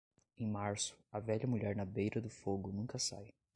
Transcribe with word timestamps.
Em 0.35 0.47
março, 0.47 0.97
a 1.11 1.19
velha 1.19 1.45
mulher 1.45 1.75
na 1.75 1.85
beira 1.85 2.19
do 2.19 2.27
fogo 2.27 2.71
nunca 2.71 2.97
sai. 2.97 3.35